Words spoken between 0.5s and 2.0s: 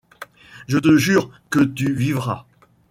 Je te jure que tu